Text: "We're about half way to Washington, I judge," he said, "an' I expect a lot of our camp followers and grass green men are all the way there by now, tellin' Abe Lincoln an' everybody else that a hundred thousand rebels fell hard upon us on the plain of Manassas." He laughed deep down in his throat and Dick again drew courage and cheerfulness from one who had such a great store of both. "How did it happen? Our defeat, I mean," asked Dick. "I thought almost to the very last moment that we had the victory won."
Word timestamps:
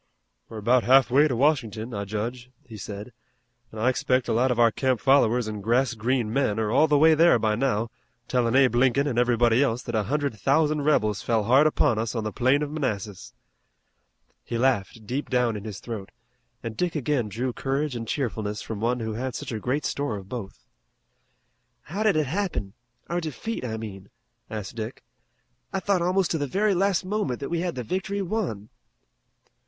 "We're 0.49 0.57
about 0.57 0.83
half 0.83 1.11
way 1.11 1.27
to 1.27 1.35
Washington, 1.35 1.93
I 1.93 2.05
judge," 2.05 2.49
he 2.65 2.75
said, 2.75 3.13
"an' 3.71 3.77
I 3.77 3.87
expect 3.89 4.27
a 4.27 4.33
lot 4.33 4.49
of 4.49 4.57
our 4.59 4.71
camp 4.71 4.99
followers 4.99 5.47
and 5.47 5.61
grass 5.61 5.93
green 5.93 6.33
men 6.33 6.59
are 6.59 6.71
all 6.71 6.87
the 6.87 6.97
way 6.97 7.13
there 7.13 7.37
by 7.37 7.53
now, 7.53 7.91
tellin' 8.27 8.55
Abe 8.55 8.73
Lincoln 8.73 9.07
an' 9.07 9.19
everybody 9.19 9.61
else 9.61 9.83
that 9.83 9.93
a 9.93 10.01
hundred 10.09 10.39
thousand 10.39 10.81
rebels 10.85 11.21
fell 11.21 11.43
hard 11.43 11.67
upon 11.67 11.99
us 11.99 12.15
on 12.15 12.23
the 12.23 12.31
plain 12.33 12.63
of 12.63 12.71
Manassas." 12.71 13.35
He 14.43 14.57
laughed 14.57 15.05
deep 15.05 15.29
down 15.29 15.55
in 15.55 15.65
his 15.65 15.79
throat 15.79 16.09
and 16.63 16.75
Dick 16.75 16.95
again 16.95 17.29
drew 17.29 17.53
courage 17.53 17.95
and 17.95 18.07
cheerfulness 18.07 18.59
from 18.63 18.79
one 18.81 19.01
who 19.01 19.13
had 19.13 19.35
such 19.35 19.51
a 19.51 19.59
great 19.59 19.85
store 19.85 20.17
of 20.17 20.27
both. 20.27 20.65
"How 21.83 22.01
did 22.01 22.15
it 22.15 22.25
happen? 22.25 22.73
Our 23.07 23.21
defeat, 23.21 23.63
I 23.63 23.77
mean," 23.77 24.09
asked 24.49 24.73
Dick. 24.75 25.03
"I 25.71 25.79
thought 25.79 26.01
almost 26.01 26.31
to 26.31 26.39
the 26.39 26.47
very 26.47 26.73
last 26.73 27.05
moment 27.05 27.39
that 27.39 27.49
we 27.49 27.59
had 27.59 27.75
the 27.75 27.83
victory 27.83 28.23
won." 28.23 28.69